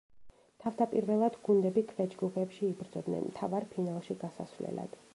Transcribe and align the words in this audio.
თავდაპირველად 0.63 1.37
გუნდები 1.49 1.85
ქვეჯგუფებში 1.91 2.67
იბრძოდნენ 2.71 3.25
მთავარ 3.31 3.71
ფინალში 3.75 4.23
გასასვლელად. 4.27 5.03